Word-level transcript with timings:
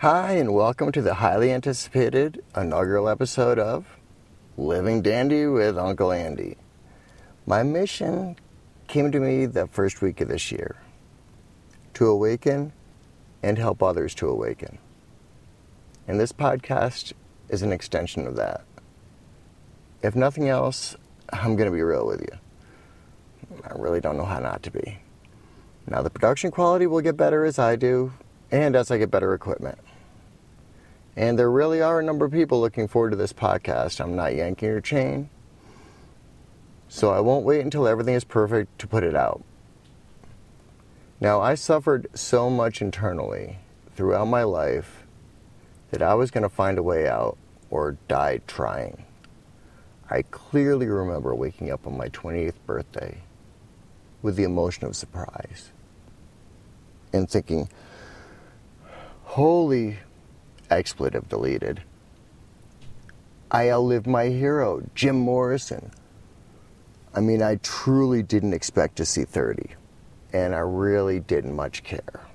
Hi, 0.00 0.32
and 0.32 0.52
welcome 0.52 0.92
to 0.92 1.00
the 1.00 1.14
highly 1.14 1.50
anticipated 1.50 2.44
inaugural 2.54 3.08
episode 3.08 3.58
of 3.58 3.96
Living 4.58 5.00
Dandy 5.00 5.46
with 5.46 5.78
Uncle 5.78 6.12
Andy. 6.12 6.58
My 7.46 7.62
mission 7.62 8.36
came 8.88 9.10
to 9.10 9.18
me 9.18 9.46
the 9.46 9.66
first 9.66 10.02
week 10.02 10.20
of 10.20 10.28
this 10.28 10.52
year 10.52 10.76
to 11.94 12.08
awaken 12.08 12.74
and 13.42 13.56
help 13.56 13.82
others 13.82 14.14
to 14.16 14.28
awaken. 14.28 14.76
And 16.06 16.20
this 16.20 16.30
podcast 16.30 17.14
is 17.48 17.62
an 17.62 17.72
extension 17.72 18.26
of 18.26 18.36
that. 18.36 18.64
If 20.02 20.14
nothing 20.14 20.46
else, 20.46 20.94
I'm 21.32 21.56
going 21.56 21.70
to 21.70 21.74
be 21.74 21.82
real 21.82 22.06
with 22.06 22.20
you. 22.20 22.38
I 23.64 23.72
really 23.74 24.02
don't 24.02 24.18
know 24.18 24.26
how 24.26 24.40
not 24.40 24.62
to 24.64 24.70
be. 24.70 24.98
Now, 25.86 26.02
the 26.02 26.10
production 26.10 26.50
quality 26.50 26.86
will 26.86 27.00
get 27.00 27.16
better 27.16 27.46
as 27.46 27.58
I 27.58 27.76
do 27.76 28.12
and 28.50 28.76
as 28.76 28.90
I 28.90 28.98
get 28.98 29.10
better 29.10 29.32
equipment. 29.32 29.78
And 31.16 31.38
there 31.38 31.50
really 31.50 31.80
are 31.80 31.98
a 31.98 32.04
number 32.04 32.26
of 32.26 32.32
people 32.32 32.60
looking 32.60 32.88
forward 32.88 33.10
to 33.10 33.16
this 33.16 33.32
podcast. 33.32 34.00
I'm 34.00 34.14
not 34.14 34.34
yanking 34.34 34.68
your 34.68 34.82
chain. 34.82 35.30
So 36.88 37.10
I 37.10 37.20
won't 37.20 37.44
wait 37.44 37.62
until 37.62 37.88
everything 37.88 38.14
is 38.14 38.24
perfect 38.24 38.78
to 38.80 38.86
put 38.86 39.02
it 39.02 39.16
out. 39.16 39.42
Now, 41.18 41.40
I 41.40 41.54
suffered 41.54 42.08
so 42.14 42.50
much 42.50 42.82
internally 42.82 43.58
throughout 43.94 44.26
my 44.26 44.42
life 44.42 45.04
that 45.90 46.02
I 46.02 46.14
was 46.14 46.30
going 46.30 46.42
to 46.42 46.50
find 46.50 46.76
a 46.76 46.82
way 46.82 47.08
out 47.08 47.38
or 47.70 47.96
die 48.06 48.42
trying. 48.46 49.04
I 50.10 50.22
clearly 50.22 50.86
remember 50.86 51.34
waking 51.34 51.70
up 51.70 51.86
on 51.86 51.96
my 51.96 52.08
28th 52.10 52.54
birthday 52.66 53.22
with 54.20 54.36
the 54.36 54.44
emotion 54.44 54.84
of 54.84 54.94
surprise 54.94 55.72
and 57.12 57.28
thinking, 57.28 57.68
holy 59.24 59.98
expletive 60.70 61.28
deleted. 61.28 61.82
I 63.50 63.70
outlived 63.70 64.06
my 64.06 64.24
hero, 64.24 64.82
Jim 64.94 65.16
Morrison. 65.16 65.90
I 67.14 67.20
mean, 67.20 67.42
I 67.42 67.56
truly 67.56 68.22
didn't 68.22 68.52
expect 68.52 68.96
to 68.96 69.04
see 69.04 69.24
30, 69.24 69.70
and 70.32 70.54
I 70.54 70.58
really 70.58 71.20
didn't 71.20 71.54
much 71.54 71.82
care. 71.82 72.26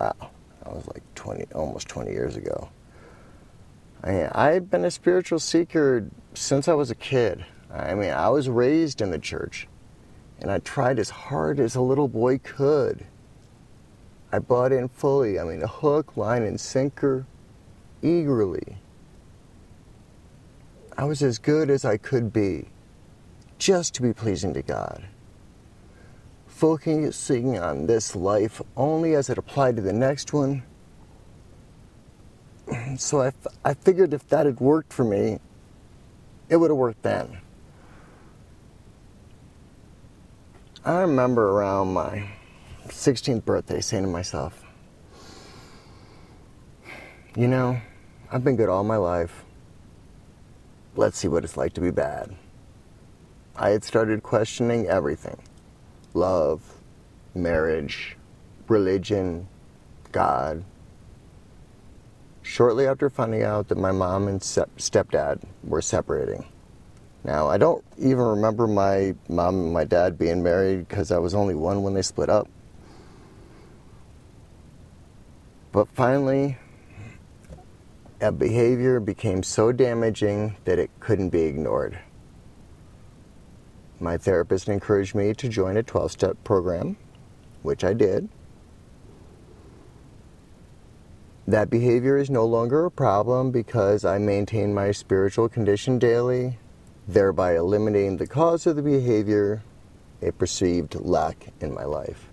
Wow, 0.00 0.30
that 0.62 0.72
was 0.74 0.86
like 0.88 1.02
20, 1.14 1.46
almost 1.54 1.88
20 1.88 2.12
years 2.12 2.36
ago. 2.36 2.68
I 4.02 4.10
mean, 4.12 4.28
I've 4.32 4.70
been 4.70 4.84
a 4.84 4.90
spiritual 4.90 5.40
seeker 5.40 6.08
since 6.34 6.68
I 6.68 6.74
was 6.74 6.90
a 6.90 6.94
kid. 6.94 7.44
I 7.72 7.94
mean, 7.94 8.10
I 8.10 8.28
was 8.28 8.48
raised 8.48 9.02
in 9.02 9.10
the 9.10 9.18
church, 9.18 9.66
and 10.40 10.50
I 10.50 10.58
tried 10.60 10.98
as 10.98 11.10
hard 11.10 11.58
as 11.58 11.74
a 11.74 11.80
little 11.80 12.08
boy 12.08 12.38
could 12.38 13.04
I 14.30 14.38
bought 14.38 14.72
in 14.72 14.88
fully. 14.88 15.38
I 15.38 15.44
mean, 15.44 15.62
a 15.62 15.66
hook, 15.66 16.16
line, 16.16 16.42
and 16.42 16.60
sinker, 16.60 17.24
eagerly. 18.02 18.76
I 20.96 21.04
was 21.04 21.22
as 21.22 21.38
good 21.38 21.70
as 21.70 21.84
I 21.84 21.96
could 21.96 22.32
be, 22.32 22.66
just 23.58 23.94
to 23.94 24.02
be 24.02 24.12
pleasing 24.12 24.52
to 24.54 24.62
God. 24.62 25.04
Focusing 26.46 27.58
on 27.58 27.86
this 27.86 28.16
life 28.16 28.60
only 28.76 29.14
as 29.14 29.30
it 29.30 29.38
applied 29.38 29.76
to 29.76 29.82
the 29.82 29.92
next 29.92 30.32
one. 30.32 30.62
So 32.98 33.22
I, 33.22 33.32
I 33.64 33.74
figured 33.74 34.12
if 34.12 34.28
that 34.28 34.44
had 34.44 34.60
worked 34.60 34.92
for 34.92 35.04
me, 35.04 35.38
it 36.48 36.56
would 36.56 36.70
have 36.70 36.76
worked 36.76 37.02
then. 37.02 37.38
I 40.84 41.00
remember 41.00 41.50
around 41.50 41.92
my 41.92 42.28
16th 42.90 43.44
birthday 43.44 43.80
saying 43.80 44.04
to 44.04 44.08
myself, 44.08 44.64
you 47.36 47.46
know, 47.46 47.80
I've 48.30 48.44
been 48.44 48.56
good 48.56 48.68
all 48.68 48.84
my 48.84 48.96
life. 48.96 49.44
Let's 50.96 51.18
see 51.18 51.28
what 51.28 51.44
it's 51.44 51.56
like 51.56 51.72
to 51.74 51.80
be 51.80 51.90
bad. 51.90 52.34
I 53.56 53.70
had 53.70 53.84
started 53.84 54.22
questioning 54.22 54.86
everything 54.86 55.36
love, 56.14 56.62
marriage, 57.34 58.16
religion, 58.68 59.46
God. 60.12 60.64
Shortly 62.42 62.86
after 62.86 63.10
finding 63.10 63.42
out 63.42 63.68
that 63.68 63.78
my 63.78 63.92
mom 63.92 64.26
and 64.26 64.40
stepdad 64.40 65.42
were 65.62 65.82
separating. 65.82 66.44
Now, 67.24 67.48
I 67.48 67.58
don't 67.58 67.84
even 67.98 68.24
remember 68.24 68.66
my 68.66 69.14
mom 69.28 69.56
and 69.56 69.72
my 69.72 69.84
dad 69.84 70.18
being 70.18 70.42
married 70.42 70.88
because 70.88 71.12
I 71.12 71.18
was 71.18 71.34
only 71.34 71.54
one 71.54 71.82
when 71.82 71.94
they 71.94 72.02
split 72.02 72.30
up. 72.30 72.48
But 75.72 75.88
finally, 75.88 76.56
a 78.20 78.32
behavior 78.32 79.00
became 79.00 79.42
so 79.42 79.70
damaging 79.70 80.56
that 80.64 80.78
it 80.78 80.90
couldn't 80.98 81.28
be 81.28 81.42
ignored. 81.42 81.98
My 84.00 84.16
therapist 84.16 84.68
encouraged 84.68 85.14
me 85.14 85.34
to 85.34 85.48
join 85.48 85.76
a 85.76 85.82
12 85.82 86.12
step 86.12 86.44
program, 86.44 86.96
which 87.62 87.84
I 87.84 87.92
did. 87.92 88.28
That 91.46 91.70
behavior 91.70 92.16
is 92.18 92.28
no 92.28 92.44
longer 92.44 92.84
a 92.84 92.90
problem 92.90 93.50
because 93.50 94.04
I 94.04 94.18
maintain 94.18 94.74
my 94.74 94.92
spiritual 94.92 95.48
condition 95.48 95.98
daily, 95.98 96.58
thereby 97.06 97.56
eliminating 97.56 98.18
the 98.18 98.26
cause 98.26 98.66
of 98.66 98.76
the 98.76 98.82
behavior, 98.82 99.62
a 100.20 100.30
perceived 100.30 100.94
lack 100.96 101.48
in 101.60 101.72
my 101.72 101.84
life. 101.84 102.28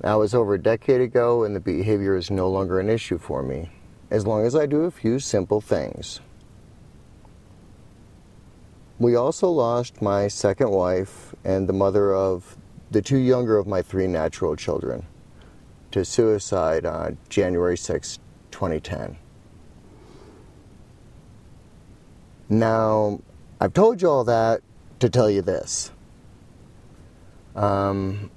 That 0.00 0.14
was 0.14 0.34
over 0.34 0.54
a 0.54 0.62
decade 0.62 1.02
ago, 1.02 1.44
and 1.44 1.54
the 1.54 1.60
behavior 1.60 2.16
is 2.16 2.30
no 2.30 2.48
longer 2.48 2.80
an 2.80 2.88
issue 2.88 3.18
for 3.18 3.42
me, 3.42 3.70
as 4.10 4.26
long 4.26 4.46
as 4.46 4.56
I 4.56 4.64
do 4.64 4.84
a 4.84 4.90
few 4.90 5.18
simple 5.18 5.60
things. 5.60 6.20
We 8.98 9.14
also 9.14 9.48
lost 9.50 10.00
my 10.00 10.28
second 10.28 10.70
wife 10.70 11.34
and 11.44 11.68
the 11.68 11.74
mother 11.74 12.14
of 12.14 12.56
the 12.90 13.02
two 13.02 13.18
younger 13.18 13.58
of 13.58 13.66
my 13.66 13.82
three 13.82 14.06
natural 14.06 14.56
children 14.56 15.06
to 15.90 16.04
suicide 16.04 16.86
on 16.86 17.18
January 17.28 17.76
6, 17.76 18.18
2010. 18.50 19.16
Now, 22.48 23.20
I've 23.60 23.74
told 23.74 24.00
you 24.00 24.08
all 24.08 24.24
that 24.24 24.62
to 24.98 25.08
tell 25.08 25.30
you 25.30 25.42
this. 25.42 25.92
Um, 27.54 28.30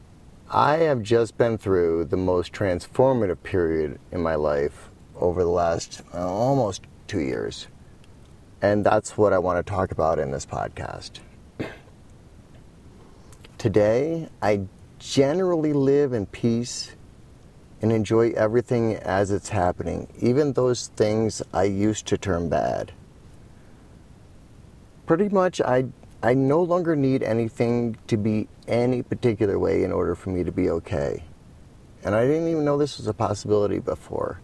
I 0.55 0.77
have 0.77 1.01
just 1.01 1.35
been 1.35 1.57
through 1.57 2.05
the 2.05 2.17
most 2.17 2.53
transformative 2.53 3.41
period 3.41 3.99
in 4.11 4.21
my 4.21 4.35
life 4.35 4.91
over 5.15 5.43
the 5.43 5.49
last 5.49 6.03
uh, 6.13 6.19
almost 6.19 6.83
two 7.07 7.21
years. 7.21 7.67
And 8.61 8.85
that's 8.85 9.17
what 9.17 9.33
I 9.33 9.39
want 9.39 9.65
to 9.65 9.67
talk 9.67 9.91
about 9.91 10.19
in 10.19 10.29
this 10.29 10.45
podcast. 10.45 11.21
Today, 13.57 14.29
I 14.43 14.67
generally 14.99 15.73
live 15.73 16.13
in 16.13 16.27
peace 16.27 16.91
and 17.81 17.91
enjoy 17.91 18.29
everything 18.33 18.93
as 18.97 19.31
it's 19.31 19.49
happening, 19.49 20.07
even 20.19 20.53
those 20.53 20.89
things 20.89 21.41
I 21.51 21.63
used 21.63 22.05
to 22.07 22.17
term 22.19 22.47
bad. 22.47 22.91
Pretty 25.07 25.29
much, 25.29 25.61
I 25.61 25.85
I 26.23 26.33
no 26.33 26.63
longer 26.63 26.95
need 26.95 27.21
anything 27.21 27.97
to 28.07 28.15
be 28.15 28.47
any 28.65 29.03
particular 29.03 29.59
way 29.59 29.83
in 29.83 29.91
order 29.91 30.15
for 30.15 30.29
me 30.29 30.45
to 30.45 30.53
be 30.53 30.69
okay. 30.69 31.25
And 32.05 32.15
I 32.15 32.25
didn't 32.25 32.47
even 32.47 32.63
know 32.63 32.77
this 32.77 32.97
was 32.97 33.07
a 33.07 33.13
possibility 33.13 33.79
before. 33.79 34.39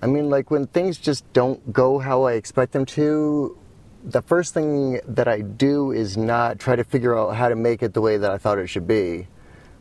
I 0.00 0.06
mean, 0.06 0.30
like 0.30 0.50
when 0.50 0.66
things 0.66 0.96
just 0.96 1.30
don't 1.34 1.70
go 1.70 1.98
how 1.98 2.22
I 2.22 2.32
expect 2.32 2.72
them 2.72 2.86
to, 2.86 3.58
the 4.04 4.22
first 4.22 4.54
thing 4.54 5.00
that 5.06 5.28
I 5.28 5.42
do 5.42 5.92
is 5.92 6.16
not 6.16 6.58
try 6.58 6.76
to 6.76 6.84
figure 6.84 7.16
out 7.16 7.36
how 7.36 7.50
to 7.50 7.56
make 7.56 7.82
it 7.82 7.92
the 7.92 8.00
way 8.00 8.16
that 8.16 8.30
I 8.30 8.38
thought 8.38 8.58
it 8.58 8.68
should 8.68 8.86
be, 8.86 9.28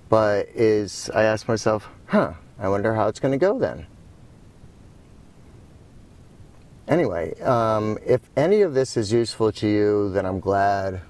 but 0.10 0.50
is 0.54 1.10
I 1.14 1.24
ask 1.24 1.48
myself, 1.48 1.90
huh, 2.08 2.34
I 2.60 2.68
wonder 2.68 2.94
how 2.94 3.08
it's 3.08 3.22
going 3.22 3.32
to 3.32 3.38
go 3.38 3.58
then. 3.58 3.88
Anyway, 6.88 7.40
um, 7.42 7.98
if 8.06 8.22
any 8.36 8.62
of 8.62 8.74
this 8.74 8.98
is 8.98 9.12
useful 9.12 9.52
to 9.54 9.68
you, 9.68 10.12
then 10.12 10.26
I'm 10.26 10.40
glad. 10.40 11.02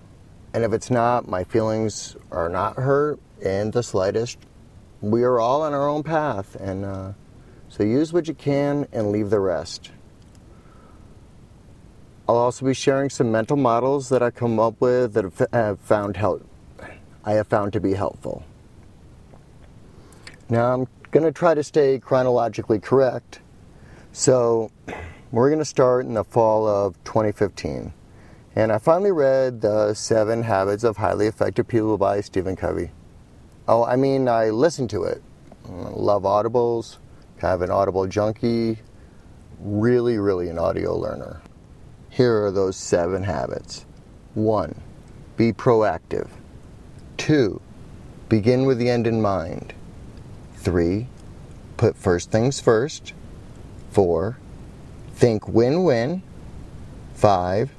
And 0.54 0.64
if 0.64 0.72
it's 0.72 0.92
not, 0.92 1.28
my 1.28 1.44
feelings 1.44 2.16
are 2.32 2.48
not 2.48 2.76
hurt 2.76 3.20
in 3.42 3.72
the 3.72 3.82
slightest. 3.82 4.38
We 5.02 5.24
are 5.24 5.40
all 5.40 5.64
on 5.64 5.74
our 5.74 5.90
own 5.90 6.04
path, 6.04 6.56
and 6.56 6.86
uh, 6.86 7.14
so 7.70 7.84
use 7.84 8.14
what 8.14 8.28
you 8.28 8.36
can 8.36 8.88
and 8.94 9.12
leave 9.12 9.32
the 9.32 9.40
rest. 9.40 9.92
I'll 12.30 12.38
also 12.38 12.66
be 12.66 12.74
sharing 12.74 13.10
some 13.10 13.32
mental 13.32 13.58
models 13.58 14.10
that 14.10 14.22
I 14.22 14.30
come 14.30 14.60
up 14.60 14.80
with 14.80 15.14
that 15.14 15.50
have 15.52 15.80
found 15.80 16.16
help. 16.16 16.48
I 17.26 17.34
have 17.34 17.48
found 17.48 17.74
to 17.74 17.80
be 17.80 17.94
helpful. 17.94 18.44
Now 20.50 20.74
I'm 20.74 20.88
going 21.12 21.26
to 21.26 21.32
try 21.32 21.54
to 21.54 21.64
stay 21.64 22.00
chronologically 22.00 22.80
correct. 22.80 23.40
So 24.12 24.72
we're 25.34 25.50
going 25.50 25.58
to 25.58 25.66
start 25.66 26.06
in 26.06 26.14
the 26.14 26.24
fall 26.24 26.68
of 26.68 26.96
2015. 27.06 27.92
And 28.56 28.72
I 28.72 28.78
finally 28.78 29.12
read 29.12 29.62
The 29.62 29.96
Seven 29.96 30.44
Habits 30.44 30.84
of 30.84 30.98
Highly 30.98 31.26
Effective 31.26 31.68
People 31.68 31.98
by 31.98 32.22
Stephen 32.22 32.56
Covey. 32.56 32.92
Oh, 33.68 33.84
I 33.84 33.96
mean, 33.96 34.30
I 34.30 34.52
listened 34.52 34.92
to 34.92 35.06
it. 35.06 35.24
Love 35.68 36.22
audibles, 36.22 36.98
of 37.42 37.64
an 37.64 37.72
audible 37.72 38.06
junkie, 38.06 38.78
really, 39.60 40.20
really 40.20 40.50
an 40.50 40.60
audio 40.60 40.96
learner. 40.96 41.42
Here 42.12 42.46
are 42.46 42.52
those 42.52 42.78
seven 42.78 43.24
habits. 43.24 43.88
One, 44.36 44.80
be 45.36 45.52
proactive. 45.52 46.28
Two, 47.18 47.60
begin 48.30 48.68
with 48.68 48.78
the 48.78 48.92
end 48.92 49.08
in 49.08 49.20
mind. 49.20 49.74
Three, 50.58 51.08
put 51.76 51.98
first 51.98 52.30
things 52.30 52.60
first. 52.60 53.14
Four, 53.90 54.38
think 55.14 55.48
win 55.48 55.84
win. 55.84 56.22
Five, 57.14 57.72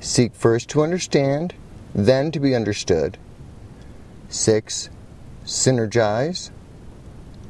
seek 0.00 0.34
first 0.34 0.68
to 0.70 0.82
understand, 0.82 1.54
then 1.94 2.30
to 2.32 2.40
be 2.40 2.54
understood. 2.54 3.16
Six, 4.28 4.90
synergize. 5.44 6.50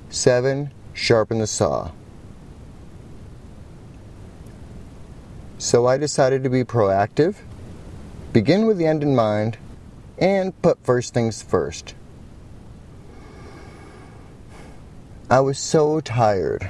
Seven, 0.08 0.72
sharpen 0.92 1.38
the 1.38 1.46
saw. 1.46 1.92
So 5.58 5.87
I 5.87 5.98
decided 5.98 6.42
to 6.44 6.50
be 6.50 6.64
proactive, 6.64 7.37
begin 8.32 8.66
with 8.66 8.78
the 8.78 8.87
end 8.87 9.02
in 9.02 9.14
mind, 9.14 9.58
and 10.19 10.60
put 10.62 10.82
first 10.84 11.12
things 11.14 11.42
first. 11.42 11.94
I 15.28 15.40
was 15.40 15.58
so 15.58 16.00
tired 16.00 16.69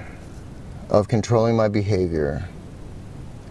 of 0.90 1.08
controlling 1.08 1.56
my 1.56 1.68
behavior 1.68 2.48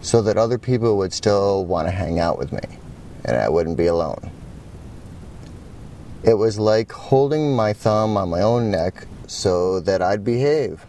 so 0.00 0.22
that 0.22 0.36
other 0.36 0.58
people 0.58 0.96
would 0.96 1.12
still 1.12 1.64
want 1.64 1.86
to 1.86 1.92
hang 1.92 2.18
out 2.18 2.38
with 2.38 2.52
me 2.52 2.78
and 3.24 3.36
I 3.36 3.48
wouldn't 3.48 3.76
be 3.76 3.86
alone. 3.86 4.30
It 6.22 6.34
was 6.34 6.58
like 6.58 6.92
holding 6.92 7.54
my 7.54 7.72
thumb 7.72 8.16
on 8.16 8.28
my 8.28 8.42
own 8.42 8.70
neck 8.70 9.06
so 9.26 9.80
that 9.80 10.02
I'd 10.02 10.24
behave. 10.24 10.84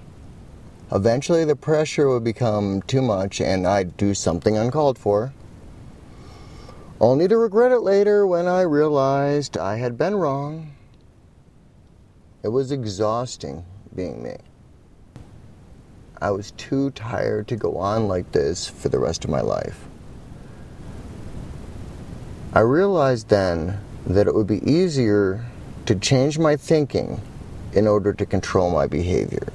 Eventually, 0.92 1.46
the 1.46 1.56
pressure 1.56 2.10
would 2.10 2.24
become 2.24 2.82
too 2.82 3.02
much 3.02 3.40
and 3.40 3.66
I'd 3.66 3.96
do 3.96 4.14
something 4.14 4.58
uncalled 4.58 4.98
for. 4.98 5.32
Only 7.00 7.28
to 7.28 7.38
regret 7.38 7.72
it 7.72 7.80
later 7.80 8.28
when 8.28 8.48
I 8.48 8.62
realized 8.62 9.58
I 9.58 9.78
had 9.78 9.98
been 9.98 10.16
wrong. 10.16 10.74
It 12.44 12.50
was 12.50 12.72
exhausting 12.72 13.66
being 13.96 14.22
me. 14.22 14.38
I 16.22 16.30
was 16.30 16.52
too 16.52 16.92
tired 16.92 17.48
to 17.48 17.56
go 17.56 17.78
on 17.78 18.08
like 18.08 18.32
this 18.32 18.68
for 18.68 18.90
the 18.90 19.00
rest 19.00 19.24
of 19.26 19.32
my 19.32 19.42
life. 19.42 19.86
I 22.54 22.60
realized 22.60 23.30
then 23.30 23.80
that 24.06 24.28
it 24.28 24.36
would 24.36 24.46
be 24.46 24.64
easier 24.70 25.44
to 25.88 25.96
change 25.96 26.38
my 26.38 26.56
thinking 26.56 27.20
in 27.74 27.88
order 27.88 28.14
to 28.14 28.26
control 28.26 28.70
my 28.70 28.86
behavior. 28.86 29.48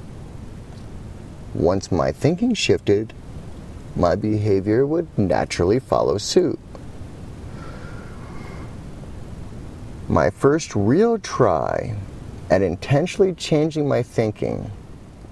Once 1.55 1.93
my 1.93 2.11
thinking 2.11 2.53
shifted, 2.53 3.12
my 3.95 4.17
behavior 4.17 4.85
would 4.85 5.07
naturally 5.17 5.79
follow 5.79 6.19
suit. 6.19 6.59
My 10.09 10.31
first 10.31 10.75
real 10.75 11.19
try 11.19 11.97
at 12.51 12.61
intentionally 12.61 13.35
changing 13.35 13.87
my 13.87 14.03
thinking 14.03 14.71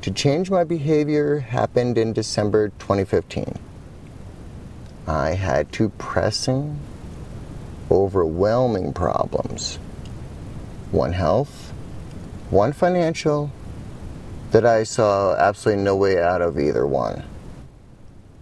to 0.05 0.11
change 0.11 0.51
my 0.51 0.63
behavior 0.65 1.39
happened 1.39 1.97
in 1.97 2.13
December 2.13 2.69
2015. 2.79 3.59
I 5.07 5.31
had 5.31 5.73
two 5.73 5.89
pressing, 5.97 6.79
overwhelming 7.91 8.93
problems 8.93 9.77
one 10.91 11.15
health, 11.15 11.73
one 12.51 12.75
financial, 12.75 13.51
that 14.51 14.67
I 14.67 14.83
saw 14.83 15.37
absolutely 15.37 15.83
no 15.83 15.97
way 15.97 16.23
out 16.23 16.43
of 16.43 16.59
either 16.59 16.87
one. 16.87 17.23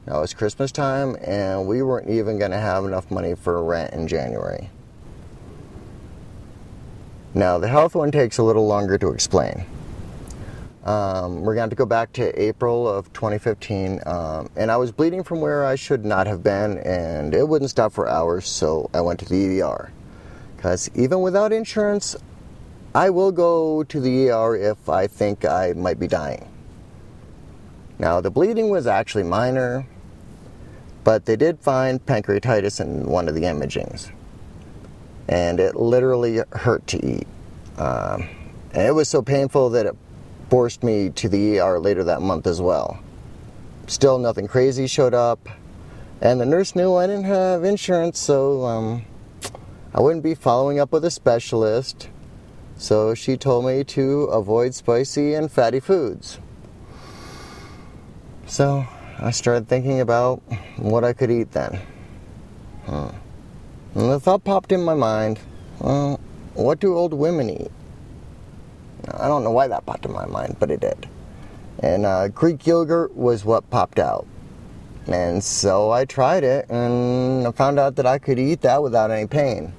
Now 0.05 0.23
it's 0.23 0.35
Christmas 0.35 0.73
time, 0.73 1.17
and 1.25 1.69
we 1.69 1.81
weren't 1.81 2.11
even 2.11 2.41
going 2.41 2.51
to 2.51 2.59
have 2.59 2.85
enough 2.85 3.09
money 3.09 3.37
for 3.37 3.63
rent 3.63 3.95
in 3.95 4.09
January. 4.09 4.69
Now, 7.35 7.59
the 7.59 7.69
health 7.69 7.95
one 7.95 8.11
takes 8.11 8.39
a 8.39 8.43
little 8.43 8.67
longer 8.67 8.99
to 8.99 9.13
explain. 9.13 9.65
Um, 10.85 11.43
we're 11.43 11.55
going 11.55 11.71
to, 11.71 11.77
to 11.77 11.79
go 11.79 11.87
back 11.87 12.13
to 12.15 12.41
April 12.41 12.89
of 12.89 13.13
2015, 13.13 14.01
um, 14.05 14.51
and 14.57 14.71
I 14.71 14.77
was 14.77 14.91
bleeding 14.91 15.23
from 15.23 15.41
where 15.41 15.65
I 15.65 15.77
should 15.77 16.05
not 16.05 16.27
have 16.27 16.43
been, 16.43 16.79
and 16.79 17.35
it 17.35 17.47
wouldn't 17.47 17.71
stop 17.71 17.93
for 17.93 18.09
hours, 18.09 18.49
so 18.49 18.91
I 18.93 19.01
went 19.01 19.21
to 19.21 19.27
the 19.27 19.63
ER. 19.63 19.93
Because 20.57 20.91
even 20.95 21.21
without 21.21 21.53
insurance, 21.53 22.17
I 22.95 23.11
will 23.11 23.33
go 23.33 23.85
to 23.85 24.01
the 24.01 24.31
ER 24.31 24.57
if 24.57 24.89
I 24.89 25.07
think 25.07 25.45
I 25.45 25.73
might 25.75 26.01
be 26.01 26.09
dying. 26.09 26.49
Now, 27.99 28.21
the 28.21 28.31
bleeding 28.31 28.69
was 28.69 28.87
actually 28.87 29.25
minor, 29.25 29.87
but 31.05 31.27
they 31.27 31.37
did 31.37 31.61
find 31.61 32.05
pancreatitis 32.05 32.81
in 32.81 33.07
one 33.07 33.29
of 33.29 33.35
the 33.35 33.43
imagings 33.43 34.11
and 35.29 35.61
it 35.61 35.77
literally 35.77 36.41
hurt 36.53 36.87
to 36.89 37.05
eat. 37.05 37.27
Um, 37.79 38.29
and 38.73 38.87
it 38.87 38.95
was 38.95 39.09
so 39.09 39.23
painful 39.23 39.71
that 39.71 39.87
it 39.87 39.97
forced 40.53 40.83
me 40.83 41.09
to 41.09 41.31
the 41.31 41.59
ER 41.59 41.81
later 41.81 42.05
that 42.05 42.21
month 42.21 42.47
as 42.47 42.61
well. 42.61 43.01
Still, 43.87 44.19
nothing 44.19 44.47
crazy 44.47 44.87
showed 44.87 45.15
up, 45.15 45.49
and 46.21 46.39
the 46.39 46.45
nurse 46.45 46.77
knew 46.77 46.95
I 46.95 47.07
didn't 47.07 47.25
have 47.25 47.65
insurance, 47.65 48.19
so 48.19 48.67
um, 48.67 49.03
I 49.95 50.03
wouldn't 50.03 50.23
be 50.23 50.35
following 50.35 50.79
up 50.79 50.93
with 50.93 51.07
a 51.07 51.11
specialist. 51.11 52.11
So 52.77 53.15
she 53.15 53.39
told 53.39 53.65
me 53.65 53.83
to 53.97 54.25
avoid 54.25 54.75
spicy 54.75 55.33
and 55.33 55.51
fatty 55.51 55.81
foods. 55.81 56.39
So 58.45 58.85
I 59.19 59.31
started 59.31 59.69
thinking 59.69 60.01
about 60.01 60.43
what 60.77 61.03
I 61.03 61.15
could 61.15 61.31
eat 61.31 61.53
then. 61.53 61.81
Hmm. 62.85 63.09
And 63.95 64.11
the 64.11 64.21
thought 64.21 64.45
popped 64.45 64.71
in 64.71 64.85
my 64.85 64.93
mind 64.93 65.41
well, 65.79 66.21
what 66.53 66.79
do 66.79 66.95
old 66.95 67.15
women 67.15 67.49
eat? 67.49 67.71
I 69.11 69.29
don't 69.29 69.45
know 69.45 69.51
why 69.51 69.69
that 69.69 69.85
popped 69.87 70.05
in 70.05 70.13
my 70.13 70.27
mind, 70.27 70.57
but 70.59 70.71
it 70.71 70.81
did. 70.81 71.09
And 71.81 72.07
uh, 72.07 72.29
Greek 72.29 72.67
yogurt 72.67 73.15
was 73.17 73.45
what 73.45 73.69
popped 73.71 73.99
out. 73.99 74.27
And 75.07 75.43
so 75.43 75.91
I 75.91 76.05
tried 76.05 76.45
it 76.45 76.69
and 76.71 77.47
I 77.47 77.51
found 77.51 77.79
out 77.79 77.97
that 77.97 78.07
I 78.07 78.19
could 78.19 78.39
eat 78.39 78.61
that 78.61 78.83
without 78.83 79.11
any 79.11 79.27
pain. 79.27 79.73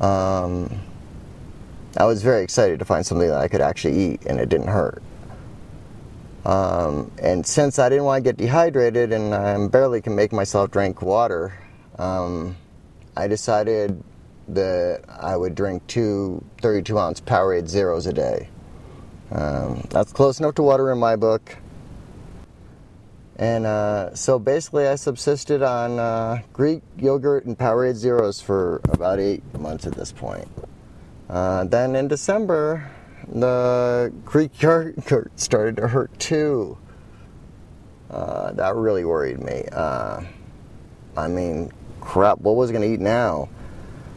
Um, 0.00 0.70
I 1.96 2.04
was 2.04 2.22
very 2.22 2.42
excited 2.42 2.78
to 2.78 2.84
find 2.84 3.04
something 3.04 3.28
that 3.28 3.38
I 3.38 3.48
could 3.48 3.60
actually 3.60 3.98
eat 3.98 4.26
and 4.26 4.38
it 4.38 4.48
didn't 4.48 4.68
hurt. 4.68 5.02
Um, 6.44 7.10
and 7.22 7.44
since 7.44 7.78
I 7.78 7.88
didn't 7.88 8.04
want 8.04 8.22
to 8.22 8.28
get 8.28 8.36
dehydrated 8.36 9.12
and 9.12 9.34
I 9.34 9.66
barely 9.66 10.00
can 10.00 10.14
make 10.14 10.32
myself 10.32 10.70
drink 10.70 11.00
water, 11.02 11.54
um, 11.98 12.56
I 13.16 13.26
decided 13.28 14.02
that 14.48 15.02
I 15.08 15.36
would 15.36 15.54
drink 15.54 15.86
two 15.86 16.44
32 16.60 16.98
ounce 16.98 17.20
Powerade 17.20 17.68
Zeros 17.68 18.06
a 18.06 18.12
day. 18.12 18.48
Um, 19.30 19.86
that's 19.90 20.12
close 20.12 20.38
enough 20.38 20.54
to 20.56 20.62
water 20.62 20.92
in 20.92 20.98
my 20.98 21.16
book. 21.16 21.56
And 23.36 23.66
uh, 23.66 24.14
so 24.14 24.38
basically, 24.38 24.86
I 24.86 24.94
subsisted 24.94 25.62
on 25.62 25.98
uh, 25.98 26.42
Greek 26.52 26.82
yogurt 26.98 27.46
and 27.46 27.58
Powerade 27.58 27.96
Zeros 27.96 28.40
for 28.40 28.80
about 28.90 29.18
eight 29.18 29.42
months 29.58 29.86
at 29.86 29.94
this 29.94 30.12
point. 30.12 30.48
Uh, 31.28 31.64
then 31.64 31.96
in 31.96 32.06
December, 32.06 32.88
the 33.26 34.12
Greek 34.24 34.62
yogurt 34.62 35.38
started 35.40 35.76
to 35.76 35.88
hurt 35.88 36.16
too. 36.18 36.78
Uh, 38.10 38.52
that 38.52 38.76
really 38.76 39.04
worried 39.04 39.40
me. 39.40 39.64
Uh, 39.72 40.22
I 41.16 41.26
mean, 41.26 41.72
crap, 42.00 42.38
what 42.38 42.54
was 42.54 42.70
I 42.70 42.74
going 42.74 42.88
to 42.88 42.94
eat 42.94 43.00
now? 43.00 43.48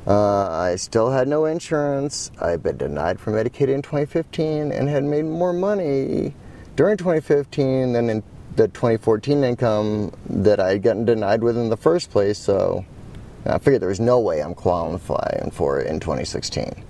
Uh, 0.08 0.48
I 0.50 0.78
still 0.78 1.12
had 1.12 1.28
no 1.28 1.44
insurance. 1.46 2.32
I'd 2.40 2.64
been 2.64 2.78
denied 2.78 3.20
for 3.20 3.34
Medicaid 3.34 3.68
in 3.68 3.82
2015 3.82 4.72
and 4.72 4.88
had 4.88 5.04
made 5.04 5.26
more 5.26 5.52
money 5.52 6.34
during 6.78 6.96
2015 6.96 7.92
than 7.92 8.10
in 8.10 8.24
the 8.56 8.70
2014 8.70 9.44
income 9.44 10.14
that 10.30 10.62
I 10.62 10.70
had 10.70 10.84
gotten 10.84 11.04
denied 11.04 11.44
with 11.44 11.58
in 11.58 11.68
the 11.68 11.76
first 11.76 12.10
place. 12.10 12.38
So 12.38 12.86
I 13.46 13.58
figured 13.58 13.82
there 13.82 13.90
was 13.90 14.00
no 14.00 14.18
way 14.22 14.42
I'm 14.42 14.56
qualifying 14.56 15.52
for 15.52 15.78
it 15.82 15.88
in 15.88 16.00
2016. 16.00 16.86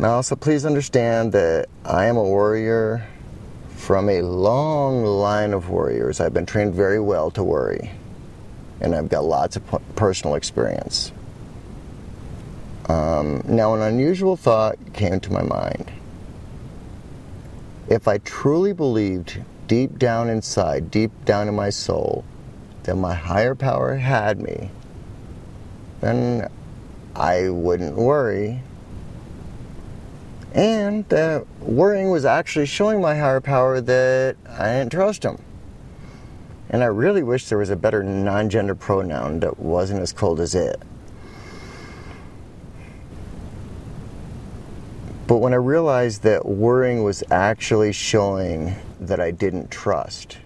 Now, 0.00 0.14
also, 0.14 0.34
please 0.34 0.66
understand 0.66 1.30
that 1.32 1.68
I 1.84 2.06
am 2.06 2.16
a 2.16 2.22
warrior 2.22 3.06
from 3.68 4.08
a 4.08 4.22
long 4.22 5.04
line 5.04 5.52
of 5.52 5.70
warriors. 5.70 6.18
I've 6.18 6.34
been 6.34 6.46
trained 6.46 6.74
very 6.74 6.98
well 6.98 7.30
to 7.30 7.44
worry 7.44 7.92
and 8.80 8.94
I've 8.94 9.08
got 9.08 9.24
lots 9.24 9.56
of 9.56 9.62
personal 9.96 10.34
experience. 10.34 11.12
Um, 12.88 13.42
now, 13.46 13.74
an 13.74 13.80
unusual 13.80 14.36
thought 14.36 14.76
came 14.92 15.20
to 15.20 15.32
my 15.32 15.42
mind. 15.42 15.90
If 17.88 18.06
I 18.08 18.18
truly 18.18 18.72
believed 18.72 19.40
deep 19.66 19.98
down 19.98 20.28
inside, 20.28 20.90
deep 20.90 21.10
down 21.24 21.48
in 21.48 21.54
my 21.54 21.70
soul, 21.70 22.24
that 22.82 22.96
my 22.96 23.14
higher 23.14 23.54
power 23.54 23.96
had 23.96 24.40
me, 24.40 24.70
then 26.00 26.50
I 27.16 27.48
wouldn't 27.48 27.96
worry. 27.96 28.60
And 30.52 31.08
that 31.08 31.46
worrying 31.60 32.10
was 32.10 32.24
actually 32.24 32.66
showing 32.66 33.00
my 33.00 33.16
higher 33.16 33.40
power 33.40 33.80
that 33.80 34.36
I 34.46 34.74
didn't 34.74 34.92
trust 34.92 35.24
him. 35.24 35.38
And 36.74 36.82
I 36.82 36.86
really 36.86 37.22
wish 37.22 37.48
there 37.50 37.58
was 37.58 37.70
a 37.70 37.76
better 37.76 38.02
non 38.02 38.50
gender 38.50 38.74
pronoun 38.74 39.38
that 39.38 39.60
wasn't 39.60 40.00
as 40.00 40.12
cold 40.12 40.40
as 40.40 40.56
it. 40.56 40.82
But 45.28 45.36
when 45.36 45.52
I 45.52 45.58
realized 45.58 46.24
that 46.24 46.44
worrying 46.44 47.04
was 47.04 47.22
actually 47.30 47.92
showing 47.92 48.74
that 48.98 49.20
I 49.20 49.30
didn't 49.30 49.70
trust 49.70 50.38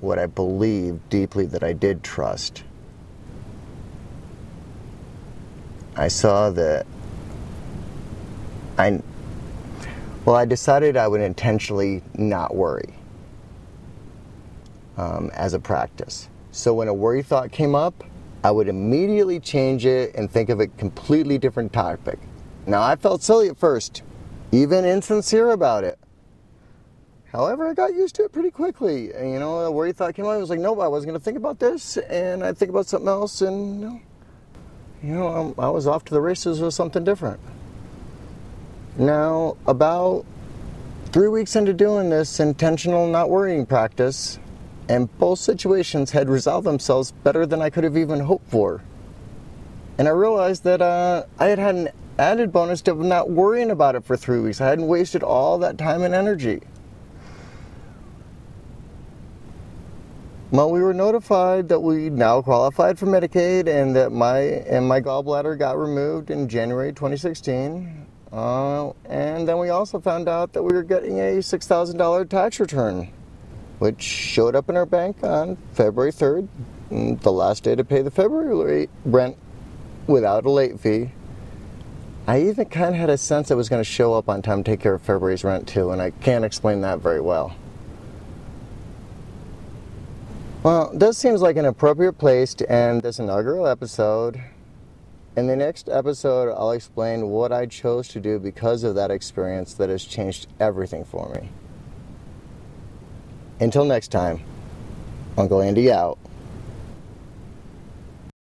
what 0.00 0.20
I 0.20 0.26
believed 0.26 1.08
deeply 1.08 1.46
that 1.46 1.64
I 1.64 1.72
did 1.72 2.04
trust, 2.04 2.62
I 5.96 6.06
saw 6.06 6.50
that 6.50 6.86
I, 8.78 9.02
well, 10.24 10.36
I 10.36 10.44
decided 10.44 10.96
I 10.96 11.08
would 11.08 11.20
intentionally 11.20 12.04
not 12.14 12.54
worry 12.54 12.99
um, 15.00 15.30
as 15.32 15.54
a 15.54 15.58
practice. 15.58 16.28
So 16.52 16.74
when 16.74 16.88
a 16.88 16.94
worry 16.94 17.22
thought 17.22 17.50
came 17.50 17.74
up, 17.74 18.04
I 18.44 18.50
would 18.50 18.68
immediately 18.68 19.40
change 19.40 19.86
it 19.86 20.14
and 20.14 20.30
think 20.30 20.50
of 20.50 20.60
a 20.60 20.66
completely 20.66 21.38
different 21.38 21.72
topic. 21.72 22.18
Now, 22.66 22.82
I 22.82 22.96
felt 22.96 23.22
silly 23.22 23.48
at 23.48 23.58
first, 23.58 24.02
even 24.52 24.84
insincere 24.84 25.50
about 25.50 25.84
it. 25.84 25.98
However, 27.32 27.68
I 27.68 27.74
got 27.74 27.94
used 27.94 28.16
to 28.16 28.24
it 28.24 28.32
pretty 28.32 28.50
quickly. 28.50 29.06
You 29.06 29.38
know, 29.38 29.60
a 29.60 29.70
worry 29.70 29.92
thought 29.92 30.14
came 30.14 30.26
up, 30.26 30.32
I 30.32 30.36
was 30.38 30.50
like, 30.50 30.58
nope, 30.58 30.80
I 30.80 30.88
wasn't 30.88 31.10
going 31.10 31.20
to 31.20 31.24
think 31.24 31.36
about 31.36 31.58
this, 31.58 31.96
and 31.96 32.44
I'd 32.44 32.58
think 32.58 32.70
about 32.70 32.86
something 32.86 33.08
else, 33.08 33.40
and 33.40 33.82
you 35.02 35.14
know, 35.14 35.28
um, 35.28 35.54
I 35.58 35.70
was 35.70 35.86
off 35.86 36.04
to 36.06 36.14
the 36.14 36.20
races 36.20 36.60
with 36.60 36.74
something 36.74 37.04
different. 37.04 37.40
Now, 38.98 39.56
about 39.66 40.26
three 41.06 41.28
weeks 41.28 41.56
into 41.56 41.72
doing 41.72 42.10
this 42.10 42.40
intentional 42.40 43.06
not 43.06 43.30
worrying 43.30 43.64
practice, 43.64 44.38
and 44.90 45.16
both 45.18 45.38
situations 45.38 46.10
had 46.10 46.28
resolved 46.28 46.66
themselves 46.66 47.12
better 47.12 47.46
than 47.46 47.62
I 47.62 47.70
could 47.70 47.84
have 47.84 47.96
even 47.96 48.18
hoped 48.18 48.50
for. 48.50 48.82
And 49.98 50.08
I 50.08 50.10
realized 50.10 50.64
that 50.64 50.82
uh, 50.82 51.26
I 51.38 51.46
had 51.46 51.60
had 51.60 51.74
an 51.76 51.88
added 52.18 52.50
bonus 52.50 52.82
of 52.88 52.98
not 52.98 53.30
worrying 53.30 53.70
about 53.70 53.94
it 53.94 54.04
for 54.04 54.16
three 54.16 54.40
weeks. 54.40 54.60
I 54.60 54.66
hadn't 54.66 54.88
wasted 54.88 55.22
all 55.22 55.58
that 55.58 55.78
time 55.78 56.02
and 56.02 56.12
energy. 56.12 56.62
Well, 60.50 60.72
we 60.72 60.82
were 60.82 60.92
notified 60.92 61.68
that 61.68 61.78
we 61.78 62.10
now 62.10 62.42
qualified 62.42 62.98
for 62.98 63.06
Medicaid 63.06 63.68
and 63.68 63.94
that 63.94 64.10
my 64.10 64.38
and 64.38 64.88
my 64.88 65.00
gallbladder 65.00 65.56
got 65.56 65.78
removed 65.78 66.32
in 66.32 66.48
January 66.48 66.92
2016. 66.92 68.06
Uh, 68.32 68.90
and 69.04 69.46
then 69.46 69.58
we 69.58 69.68
also 69.68 70.00
found 70.00 70.28
out 70.28 70.52
that 70.52 70.64
we 70.64 70.72
were 70.72 70.82
getting 70.82 71.20
a 71.20 71.38
$6,000 71.38 72.28
tax 72.28 72.58
return, 72.58 73.12
which 73.80 74.02
showed 74.02 74.54
up 74.54 74.68
in 74.68 74.76
our 74.76 74.86
bank 74.86 75.16
on 75.24 75.56
February 75.72 76.12
3rd, 76.12 76.46
mm, 76.90 77.20
the 77.22 77.32
last 77.32 77.64
day 77.64 77.74
to 77.74 77.82
pay 77.82 78.02
the 78.02 78.10
February 78.10 78.88
rent 79.06 79.36
without 80.06 80.44
a 80.44 80.50
late 80.50 80.78
fee. 80.78 81.10
I 82.26 82.42
even 82.42 82.66
kind 82.66 82.94
of 82.94 83.00
had 83.00 83.08
a 83.08 83.16
sense 83.16 83.50
it 83.50 83.56
was 83.56 83.70
going 83.70 83.80
to 83.80 83.90
show 83.90 84.12
up 84.12 84.28
on 84.28 84.42
time 84.42 84.62
to 84.62 84.70
take 84.70 84.80
care 84.80 84.94
of 84.94 85.00
February's 85.00 85.44
rent 85.44 85.66
too, 85.66 85.90
and 85.90 86.00
I 86.00 86.10
can't 86.10 86.44
explain 86.44 86.82
that 86.82 87.00
very 87.00 87.22
well. 87.22 87.56
Well, 90.62 90.90
this 90.92 91.16
seems 91.16 91.40
like 91.40 91.56
an 91.56 91.64
appropriate 91.64 92.18
place 92.18 92.52
to 92.56 92.70
end 92.70 93.00
this 93.00 93.18
inaugural 93.18 93.66
episode. 93.66 94.42
In 95.36 95.46
the 95.46 95.56
next 95.56 95.88
episode, 95.88 96.52
I'll 96.52 96.72
explain 96.72 97.30
what 97.30 97.50
I 97.50 97.64
chose 97.64 98.08
to 98.08 98.20
do 98.20 98.38
because 98.38 98.84
of 98.84 98.94
that 98.96 99.10
experience 99.10 99.72
that 99.74 99.88
has 99.88 100.04
changed 100.04 100.48
everything 100.60 101.06
for 101.06 101.30
me. 101.30 101.48
Until 103.60 103.84
next 103.84 104.08
time, 104.08 104.40
Uncle 105.36 105.60
Andy 105.60 105.92
out. 105.92 106.18